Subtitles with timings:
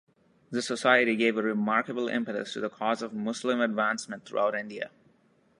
[0.49, 4.89] The Society gave a remarkable impetus to the cause of Muslim advancement throughout India.